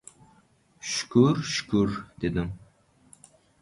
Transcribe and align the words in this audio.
—Shukur, 0.91 1.35
shukur,— 1.53 1.95
dedim. 2.21 2.53